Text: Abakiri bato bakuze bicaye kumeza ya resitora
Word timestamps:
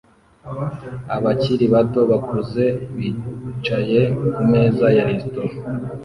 Abakiri 1.15 1.65
bato 1.73 2.01
bakuze 2.11 2.63
bicaye 2.95 3.99
kumeza 4.35 4.85
ya 4.97 5.03
resitora 5.09 5.53